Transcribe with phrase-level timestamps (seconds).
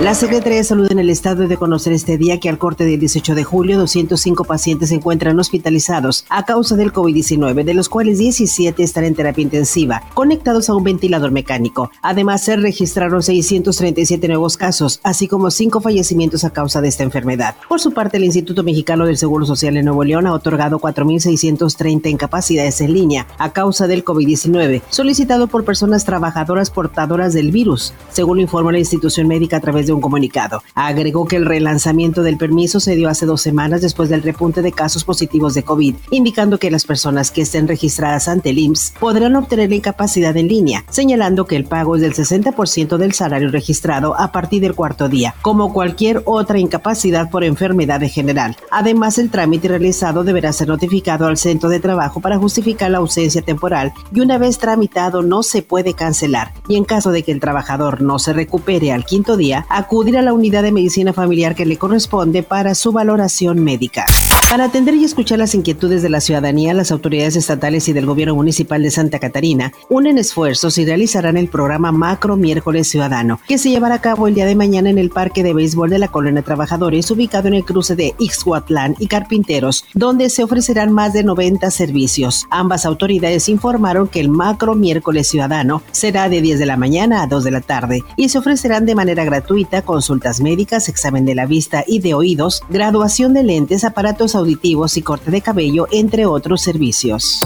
[0.00, 3.00] La Secretaría de Salud en el Estado de conocer este día que al corte del
[3.00, 8.18] 18 de julio 205 pacientes se encuentran hospitalizados a causa del COVID-19, de los cuales
[8.18, 11.90] 17 están en terapia intensiva, conectados a un ventilador mecánico.
[12.00, 17.56] Además, se registraron 637 nuevos casos, así como 5 fallecimientos a causa de esta enfermedad.
[17.68, 22.08] Por su parte, el Instituto Mexicano del Seguro Social en Nuevo León ha otorgado 4.630
[22.08, 28.36] incapacidades en línea a causa del COVID-19, solicitado por personas trabajadoras portadoras del virus, según
[28.36, 30.62] lo informó la institución médica a través de un comunicado.
[30.74, 34.70] Agregó que el relanzamiento del permiso se dio hace dos semanas después del repunte de
[34.70, 39.34] casos positivos de COVID, indicando que las personas que estén registradas ante el IMSS podrán
[39.34, 44.18] obtener la incapacidad en línea, señalando que el pago es del 60% del salario registrado
[44.18, 48.56] a partir del cuarto día, como cualquier otra incapacidad por enfermedad en general.
[48.70, 53.42] Además, el trámite realizado deberá ser notificado al centro de trabajo para justificar la ausencia
[53.42, 56.52] temporal y una vez tramitado no se puede cancelar.
[56.68, 60.22] Y en caso de que el trabajador no se recupere al quinto día, acudir a
[60.22, 64.06] la unidad de medicina familiar que le corresponde para su valoración médica.
[64.50, 68.34] Para atender y escuchar las inquietudes de la ciudadanía, las autoridades estatales y del gobierno
[68.34, 73.68] municipal de Santa Catarina unen esfuerzos y realizarán el programa Macro Miércoles Ciudadano, que se
[73.68, 76.40] llevará a cabo el día de mañana en el Parque de Béisbol de la Colonia
[76.40, 81.70] Trabajadores, ubicado en el cruce de Ixhuatlán y Carpinteros, donde se ofrecerán más de 90
[81.70, 82.46] servicios.
[82.48, 87.26] Ambas autoridades informaron que el Macro Miércoles Ciudadano será de 10 de la mañana a
[87.26, 91.46] 2 de la tarde y se ofrecerán de manera gratuita consultas médicas, examen de la
[91.46, 96.62] vista y de oídos, graduación de lentes, aparatos auditivos y corte de cabello, entre otros
[96.62, 97.40] servicios.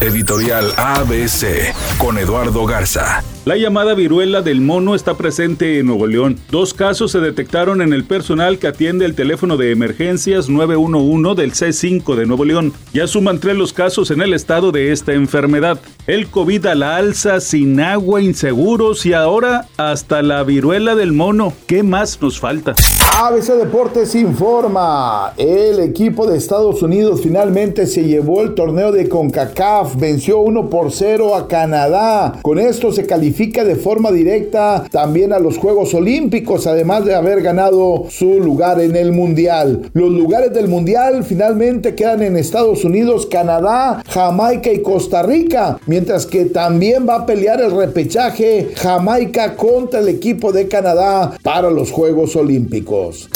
[0.00, 3.22] Editorial ABC con Eduardo Garza.
[3.44, 6.38] La llamada viruela del mono está presente en Nuevo León.
[6.52, 11.50] Dos casos se detectaron en el personal que atiende el teléfono de emergencias 911 del
[11.52, 12.72] C5 de Nuevo León.
[12.94, 15.80] Ya suman tres los casos en el estado de esta enfermedad.
[16.06, 21.52] El COVID a la alza, sin agua, inseguros y ahora hasta la viruela del mono.
[21.66, 22.76] ¿Qué más nos falta?
[23.18, 25.32] ABC Deportes informa.
[25.36, 29.96] El equipo de Estados Unidos finalmente se llevó el torneo de CONCACAF.
[29.96, 32.38] Venció 1 por 0 a Canadá.
[32.42, 37.42] Con esto se calificó de forma directa también a los Juegos Olímpicos, además de haber
[37.42, 39.90] ganado su lugar en el Mundial.
[39.94, 46.26] Los lugares del Mundial finalmente quedan en Estados Unidos, Canadá, Jamaica y Costa Rica, mientras
[46.26, 51.90] que también va a pelear el repechaje Jamaica contra el equipo de Canadá para los
[51.90, 53.28] Juegos Olímpicos.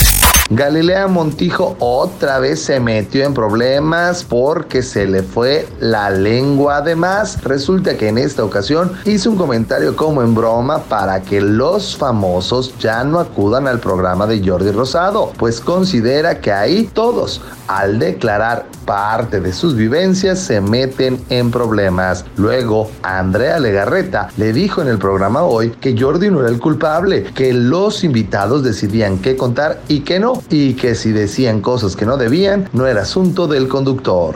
[0.49, 6.77] Galilea Montijo otra vez se metió en problemas porque se le fue la lengua.
[6.77, 11.97] Además, resulta que en esta ocasión hizo un comentario como en broma para que los
[11.97, 17.99] famosos ya no acudan al programa de Jordi Rosado, pues considera que ahí todos, al
[17.99, 22.23] declarar parte de sus vivencias, se meten en problemas.
[22.37, 27.25] Luego, Andrea Legarreta le dijo en el programa hoy que Jordi no era el culpable,
[27.35, 32.05] que los invitados decidían qué contar y qué no y que si decían cosas que
[32.05, 34.35] no debían, no era asunto del conductor.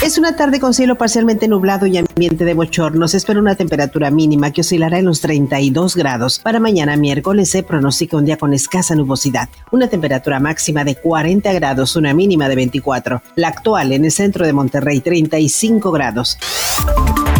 [0.00, 3.08] Es una tarde con cielo parcialmente nublado y ambiente de bochorno.
[3.08, 6.38] Se espera una temperatura mínima que oscilará en los 32 grados.
[6.38, 9.48] Para mañana miércoles se pronostica un día con escasa nubosidad.
[9.72, 13.22] Una temperatura máxima de 40 grados, una mínima de 24.
[13.34, 16.38] La actual en el centro de Monterrey, 35 grados.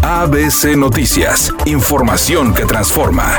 [0.02, 1.52] ABC Noticias.
[1.64, 3.38] Información que transforma.